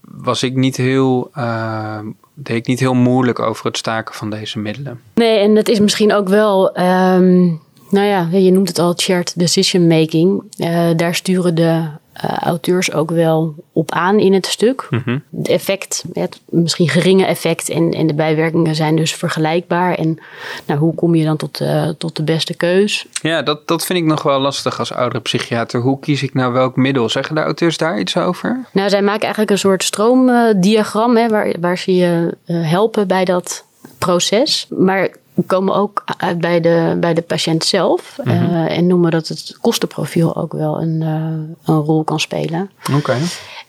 [0.00, 1.30] was ik niet heel.
[1.36, 1.98] Uh,
[2.34, 5.00] deed ik niet heel moeilijk over het staken van deze middelen.
[5.14, 6.78] Nee, en dat is misschien ook wel.
[6.78, 10.42] Um, nou ja, je noemt het al shared decision making.
[10.58, 11.84] Uh, daar sturen de
[12.24, 14.86] uh, auteurs ook wel op aan in het stuk.
[14.90, 15.22] Mm -hmm.
[15.36, 19.94] Het effect, het misschien geringe effect en, en de bijwerkingen zijn dus vergelijkbaar.
[19.94, 20.18] En
[20.66, 23.06] nou, hoe kom je dan tot, uh, tot de beste keus?
[23.22, 25.80] Ja, dat, dat vind ik nog wel lastig als oudere psychiater.
[25.80, 27.08] Hoe kies ik nou welk middel?
[27.08, 28.66] Zeggen de auteurs daar iets over?
[28.72, 33.24] Nou, zij maken eigenlijk een soort stroomdiagram hè, waar, waar ze je uh, helpen bij
[33.24, 33.64] dat
[33.98, 34.66] proces.
[34.70, 35.10] Maar
[35.46, 38.18] komen ook uit bij de, bij de patiënt zelf.
[38.24, 38.54] Mm -hmm.
[38.54, 42.70] uh, en noemen dat het kostenprofiel ook wel een, uh, een rol kan spelen.
[42.88, 42.96] Oké.
[42.96, 43.20] Okay.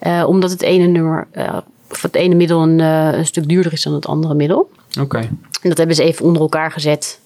[0.01, 1.27] Uh, omdat het ene nummer,
[1.89, 4.69] of het ene middel een, een, stuk duurder is dan het andere middel.
[4.89, 5.01] Oké.
[5.01, 5.21] Okay.
[5.62, 7.19] En dat hebben ze even onder elkaar gezet.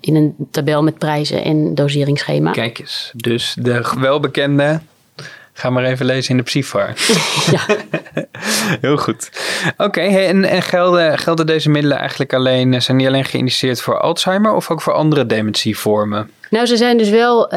[0.00, 2.50] in een tabel met prijzen en doseringsschema.
[2.50, 4.80] Kijk eens, dus de welbekende
[5.56, 6.92] Ga maar even lezen in de Psyfar.
[7.50, 7.60] Ja.
[8.80, 9.30] Heel goed.
[9.72, 14.00] Oké, okay, en, en gelden, gelden deze middelen eigenlijk alleen, zijn die alleen geïndiceerd voor
[14.00, 16.30] Alzheimer of ook voor andere dementievormen?
[16.50, 17.50] Nou, ze zijn dus wel, uh,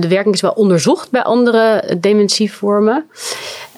[0.00, 3.10] de werking is wel onderzocht bij andere dementievormen.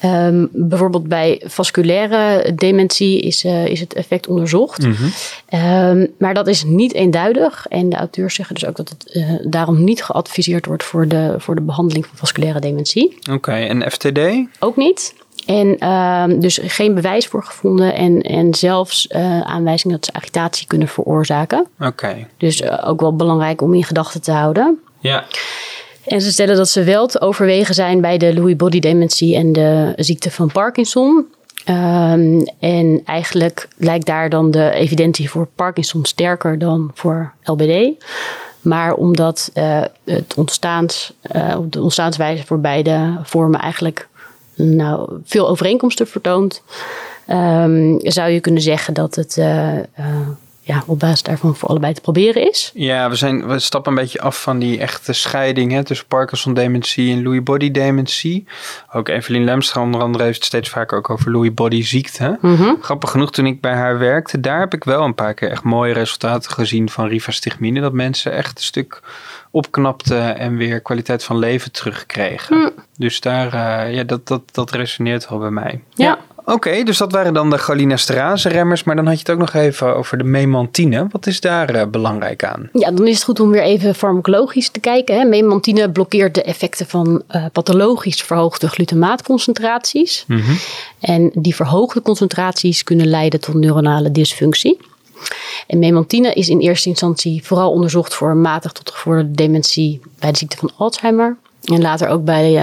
[0.05, 4.83] Um, bijvoorbeeld bij vasculaire dementie is, uh, is het effect onderzocht.
[4.83, 5.61] Mm -hmm.
[5.61, 7.67] um, maar dat is niet eenduidig.
[7.69, 11.35] En de auteurs zeggen dus ook dat het uh, daarom niet geadviseerd wordt voor de,
[11.39, 13.17] voor de behandeling van vasculaire dementie.
[13.19, 14.21] Oké, okay, en FTD?
[14.59, 15.15] Ook niet.
[15.47, 20.67] En um, dus geen bewijs voor gevonden en, en zelfs uh, aanwijzingen dat ze agitatie
[20.67, 21.67] kunnen veroorzaken.
[21.79, 21.87] Oké.
[21.87, 22.27] Okay.
[22.37, 24.79] Dus uh, ook wel belangrijk om in gedachten te houden.
[25.01, 25.25] Ja.
[26.09, 29.53] En ze stellen dat ze wel te overwegen zijn bij de Lewy body dementie en
[29.53, 31.27] de ziekte van Parkinson.
[31.69, 38.05] Um, en eigenlijk lijkt daar dan de evidentie voor Parkinson sterker dan voor LBD.
[38.61, 41.13] Maar omdat uh, het ontstaans,
[41.69, 44.09] de ontstaanswijze voor beide vormen eigenlijk
[44.55, 46.63] nou, veel overeenkomsten vertoont,
[47.29, 49.79] um, zou je kunnen zeggen dat het uh,
[50.69, 52.71] ja, op basis daarvan voor allebei te proberen is.
[52.75, 57.13] Ja, we, zijn, we stappen een beetje af van die echte scheiding hè, tussen Parkinson-dementie
[57.13, 58.47] en Lewy body-dementie.
[58.93, 62.39] Ook Evelien Lemstra onder andere heeft het steeds vaker ook over Lewy body-ziekte.
[62.41, 62.77] Mm -hmm.
[62.81, 65.63] Grappig genoeg, toen ik bij haar werkte, daar heb ik wel een paar keer echt
[65.63, 67.81] mooie resultaten gezien van rivastigmine.
[67.81, 69.01] Dat mensen echt een stuk
[69.51, 72.57] opknapten en weer kwaliteit van leven terugkregen.
[72.57, 72.71] Mm.
[72.97, 75.83] Dus daar, uh, ja, dat, dat, dat resoneert wel bij mij.
[75.95, 76.19] Ja.
[76.49, 78.85] Oké, okay, dus dat waren dan de cholinesterase remmers.
[78.85, 81.07] Maar dan had je het ook nog even over de memantine.
[81.11, 82.69] Wat is daar uh, belangrijk aan?
[82.73, 85.19] Ja, dan is het goed om weer even farmacologisch te kijken.
[85.19, 85.25] Hè.
[85.25, 90.25] Memantine blokkeert de effecten van uh, pathologisch verhoogde glutamaatconcentraties.
[90.27, 90.59] Mm -hmm.
[91.01, 94.79] En die verhoogde concentraties kunnen leiden tot neuronale dysfunctie.
[95.67, 100.39] En memantine is in eerste instantie vooral onderzocht voor matig tot gevorderde dementie bij de
[100.39, 101.37] ziekte van Alzheimer.
[101.65, 102.63] En later ook bij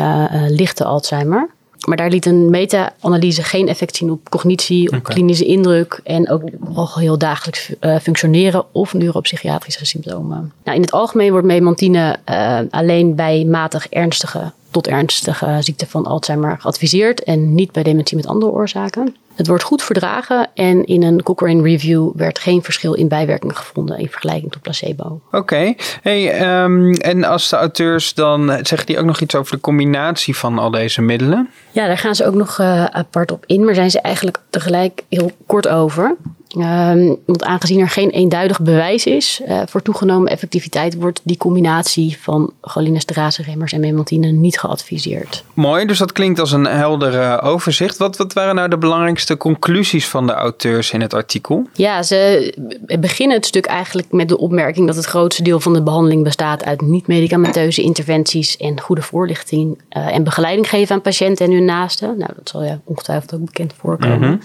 [0.49, 1.53] lichte Alzheimer.
[1.85, 6.41] Maar daar liet een meta-analyse geen effect zien op cognitie, op klinische indruk en ook
[6.73, 10.51] al heel dagelijks uh, functioneren of neuropsychiatrische symptomen.
[10.63, 16.05] Nou, in het algemeen wordt memantine uh, alleen bij matig ernstige tot ernstige ziekte van
[16.05, 19.15] Alzheimer geadviseerd en niet bij dementie met andere oorzaken.
[19.35, 23.97] Het wordt goed verdragen en in een Cochrane Review werd geen verschil in bijwerking gevonden
[23.97, 25.21] in vergelijking tot placebo.
[25.31, 29.61] Oké, hey, ehm, en als de auteurs dan zeggen die ook nog iets over de
[29.61, 31.49] combinatie van al deze middelen?
[31.71, 35.03] Ja, daar gaan ze ook nog uh, apart op in, maar zijn ze eigenlijk tegelijk
[35.09, 36.15] heel kort over.
[36.57, 42.17] Um, want aangezien er geen eenduidig bewijs is uh, voor toegenomen effectiviteit, wordt die combinatie
[42.21, 45.43] van cholinesterase-remmers en memantine niet geadviseerd.
[45.53, 47.97] Mooi, dus dat klinkt als een helder overzicht.
[47.97, 51.67] Wat, wat waren nou de belangrijkste conclusies van de auteurs in het artikel?
[51.73, 52.53] Ja, ze
[52.99, 56.65] beginnen het stuk eigenlijk met de opmerking dat het grootste deel van de behandeling bestaat
[56.65, 62.17] uit niet-medicamenteuze interventies en goede voorlichting uh, en begeleiding geven aan patiënten en hun naasten.
[62.17, 64.17] Nou, dat zal je ongetwijfeld ook bekend voorkomen.
[64.17, 64.39] Mm -hmm.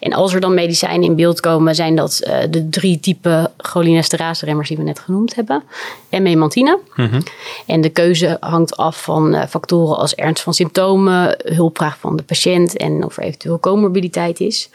[0.00, 4.68] En als er dan medicijnen in beeld komen, zijn dat uh, de drie typen cholinesterase-remmers
[4.68, 5.62] die we net genoemd hebben.
[6.08, 6.78] En memantine.
[6.94, 7.22] Mm -hmm.
[7.66, 12.22] En de keuze hangt af van uh, factoren als ernst van symptomen, hulpvraag van de
[12.22, 14.70] patiënt en of er eventueel comorbiditeit is.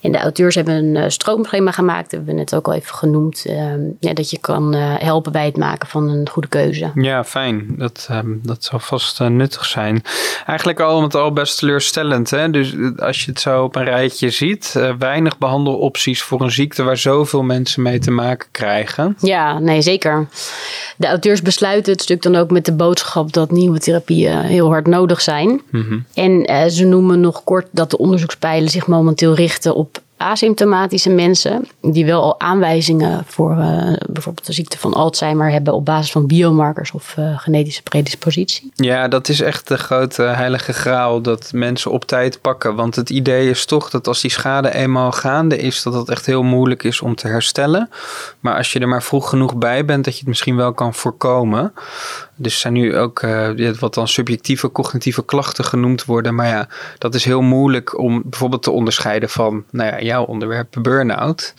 [0.00, 3.44] En de auteurs hebben een uh, stroomschema gemaakt, hebben we net ook al even genoemd.
[3.46, 3.54] Uh,
[4.00, 6.90] ja, dat je kan uh, helpen bij het maken van een goede keuze.
[6.94, 7.66] Ja, fijn.
[7.68, 10.02] Dat, um, dat zal vast nuttig zijn.
[10.46, 12.30] Eigenlijk al met al best teleurstellend.
[12.30, 12.50] Hè?
[12.50, 16.96] Dus als je het zo op een rijtje ziet, weinig behandelopties voor een ziekte waar
[16.96, 19.16] zoveel mensen mee te maken krijgen.
[19.20, 20.28] Ja, nee, zeker.
[20.96, 24.86] De auteurs besluiten het stuk dan ook met de boodschap dat nieuwe therapieën heel hard
[24.86, 25.60] nodig zijn.
[25.70, 26.04] Mm -hmm.
[26.14, 32.06] En ze noemen nog kort dat de onderzoekspijlen zich momenteel richten op asymptomatische mensen die
[32.06, 36.90] wel al aanwijzingen voor uh, bijvoorbeeld de ziekte van Alzheimer hebben op basis van biomarkers
[36.90, 38.72] of uh, genetische predispositie.
[38.74, 42.74] Ja, dat is echt de grote heilige graal dat mensen op tijd pakken.
[42.74, 46.26] Want het idee is toch dat als die schade eenmaal gaande is, dat het echt
[46.26, 47.90] heel moeilijk is om te herstellen.
[48.40, 50.94] Maar als je er maar vroeg genoeg bij bent, dat je het misschien wel kan
[50.94, 51.72] voorkomen.
[52.36, 56.34] Dus zijn nu ook uh, wat dan subjectieve cognitieve klachten genoemd worden.
[56.34, 56.68] Maar ja,
[56.98, 61.54] dat is heel moeilijk om bijvoorbeeld te onderscheiden van nou ja, jouw onderwerp burn-out.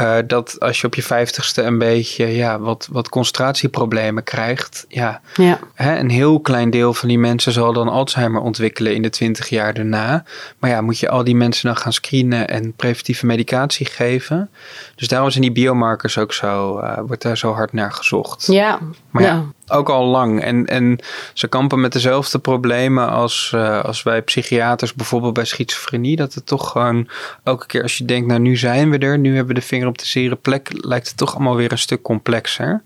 [0.00, 4.84] Uh, dat als je op je vijftigste een beetje ja, wat, wat concentratieproblemen krijgt.
[4.88, 5.58] Ja, ja.
[5.74, 9.48] Hè, een heel klein deel van die mensen zal dan Alzheimer ontwikkelen in de twintig
[9.48, 10.24] jaar daarna.
[10.58, 14.50] Maar ja, moet je al die mensen dan gaan screenen en preventieve medicatie geven.
[14.94, 18.46] Dus daarom zijn die biomarkers ook zo, uh, wordt daar zo hard naar gezocht.
[18.46, 18.78] Ja,
[19.10, 19.28] maar ja.
[19.28, 19.44] ja.
[19.68, 20.42] Ook al lang.
[20.42, 20.98] En, en
[21.32, 26.16] ze kampen met dezelfde problemen als, uh, als wij psychiaters, bijvoorbeeld bij schizofrenie.
[26.16, 27.08] Dat het toch gewoon
[27.42, 29.86] elke keer als je denkt, nou nu zijn we er, nu hebben we de vinger
[29.86, 32.82] op de zere plek, lijkt het toch allemaal weer een stuk complexer.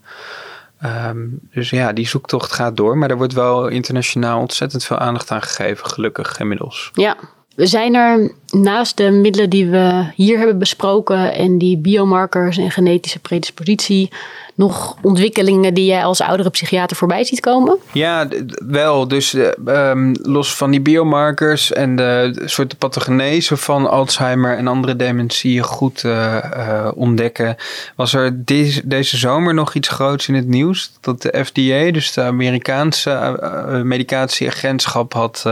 [0.85, 2.99] Um, dus ja, die zoektocht gaat door.
[2.99, 6.91] Maar er wordt wel internationaal ontzettend veel aandacht aan gegeven, gelukkig inmiddels.
[6.95, 7.17] Ja,
[7.55, 12.71] we zijn er naast de middelen die we hier hebben besproken en die biomarkers en
[12.71, 14.13] genetische predispositie
[14.55, 17.79] nog ontwikkelingen die jij als oudere psychiater voorbij ziet komen?
[17.93, 18.29] Ja,
[18.67, 19.09] wel.
[19.09, 19.37] Dus
[19.67, 26.03] um, los van die biomarkers en de soort pathogenese van Alzheimer en andere dementieën goed
[26.03, 27.57] uh, uh, ontdekken,
[27.97, 30.93] was er deze, deze zomer nog iets groots in het nieuws.
[31.01, 33.39] Dat de FDA, dus de Amerikaanse
[33.85, 35.45] medicatieagentschap, had,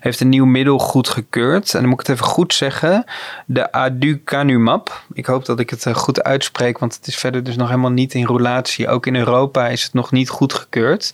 [0.00, 1.74] heeft een nieuw middel goedgekeurd.
[1.74, 3.04] En dan moet ik het even goed zeggen.
[3.46, 5.02] De aducanumab.
[5.12, 8.14] Ik hoop dat ik het goed uitspreek, want het is verder dus nog helemaal niet
[8.14, 8.88] in roulatie.
[8.88, 11.12] Ook in Europa is het nog niet goedgekeurd.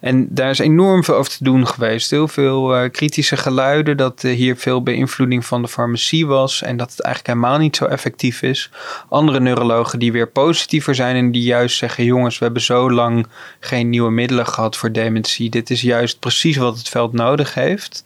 [0.00, 2.10] En daar is enorm veel over te doen geweest.
[2.10, 6.62] Heel veel uh, kritische geluiden dat uh, hier veel beïnvloeding van de farmacie was.
[6.62, 8.70] En dat het eigenlijk helemaal niet zo effectief is.
[9.08, 13.26] Andere neurologen die weer positiever zijn en die juist zeggen: jongens, we hebben zo lang
[13.60, 15.50] geen nieuwe middelen gehad voor dementie.
[15.50, 18.04] Dit is juist precies wat het veld nodig heeft.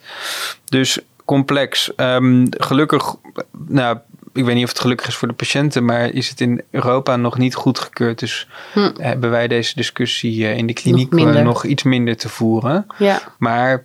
[0.65, 1.91] Dus complex.
[1.97, 3.15] Um, gelukkig,
[3.67, 3.97] nou,
[4.33, 7.15] ik weet niet of het gelukkig is voor de patiënten, maar is het in Europa
[7.15, 8.19] nog niet goedgekeurd.
[8.19, 8.91] Dus hm.
[8.97, 12.85] hebben wij deze discussie in de kliniek nog, nog iets minder te voeren.
[12.97, 13.21] Ja.
[13.37, 13.83] Maar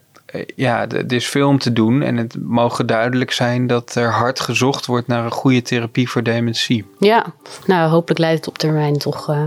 [0.56, 2.02] ja, er is veel om te doen.
[2.02, 6.22] En het mogen duidelijk zijn dat er hard gezocht wordt naar een goede therapie voor
[6.22, 6.84] dementie.
[6.98, 7.26] Ja,
[7.66, 9.42] nou hopelijk leidt het op termijn toch uh,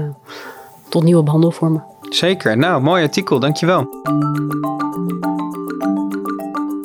[0.90, 1.84] tot nieuwe behandelvormen.
[2.10, 2.58] Zeker.
[2.58, 3.40] Nou, mooi artikel.
[3.40, 3.88] Dankjewel.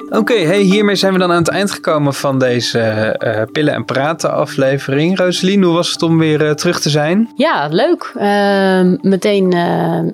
[0.07, 3.75] Oké, okay, hey, hiermee zijn we dan aan het eind gekomen van deze uh, Pillen
[3.75, 5.19] en Praten aflevering.
[5.19, 7.33] Rosalien, hoe was het om weer uh, terug te zijn?
[7.37, 8.13] Ja, leuk.
[8.17, 9.49] Uh, meteen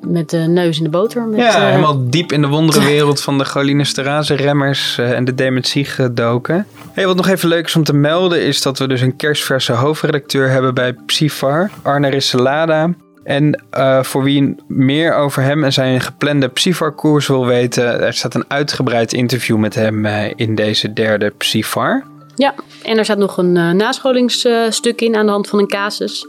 [0.00, 1.22] met de neus in de boter.
[1.22, 6.66] Met, ja, helemaal diep in de wonderenwereld van de cholinesterase remmers en de dementie gedoken.
[6.92, 9.72] Hey, wat nog even leuk is om te melden is dat we dus een kerstverse
[9.72, 12.90] hoofdredacteur hebben bij Psyfar, Arne Risselada.
[13.24, 18.34] En uh, voor wie meer over hem en zijn geplande Psifar-koers wil weten, er staat
[18.34, 22.04] een uitgebreid interview met hem uh, in deze derde Psifar.
[22.34, 26.26] Ja, en er staat nog een uh, nascholingsstuk in aan de hand van een casus.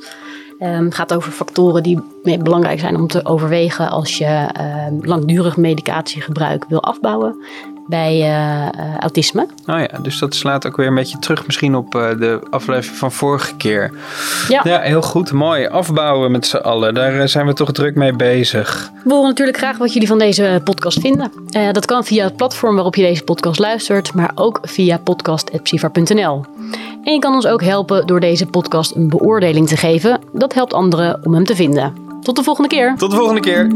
[0.60, 4.48] Het gaat over factoren die belangrijk zijn om te overwegen als je
[5.02, 7.46] langdurig medicatiegebruik wil afbouwen
[7.88, 9.48] bij uh, autisme.
[9.68, 12.98] Oh ja, dus dat slaat ook weer een beetje terug misschien op uh, de aflevering
[12.98, 13.92] van vorige keer.
[14.48, 14.62] Ja.
[14.64, 15.32] ja, heel goed.
[15.32, 15.68] Mooi.
[15.68, 16.94] Afbouwen met z'n allen.
[16.94, 18.92] Daar zijn we toch druk mee bezig.
[19.04, 21.32] We horen natuurlijk graag wat jullie van deze podcast vinden.
[21.72, 26.46] Dat kan via het platform waarop je deze podcast luistert, maar ook via podcast.psivar.nl.
[27.04, 30.20] En je kan ons ook helpen door deze podcast een beoordeling te geven.
[30.34, 31.94] Dat helpt anderen om hem te vinden.
[32.22, 32.96] Tot de volgende keer.
[32.98, 33.68] Tot de volgende keer.